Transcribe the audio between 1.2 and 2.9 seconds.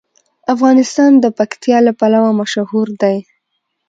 د پکتیا لپاره مشهور